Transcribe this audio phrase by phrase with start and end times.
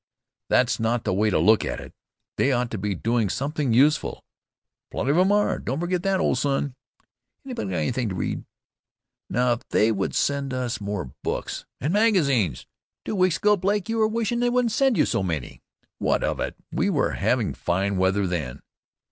[0.49, 1.93] "That's not the way to look at it.
[2.37, 4.25] They ought to be doing something useful."
[4.89, 6.73] "Plenty of them are; don't forget that, old son."
[7.45, 8.43] "Anybody got anything to read?"
[9.29, 12.65] "Now, if they would send us more books" "And magazines"
[13.05, 15.61] "Two weeks ago, Blake, you were wishing they wouldn't send so many."
[15.99, 16.55] "What of it?
[16.71, 18.63] We were having fine weather then."